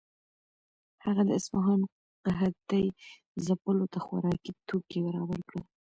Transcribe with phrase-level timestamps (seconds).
[1.05, 1.81] هغه د اصفهان
[2.25, 2.85] قحطۍ
[3.45, 5.63] ځپلو ته خوراکي توکي برابر کړل.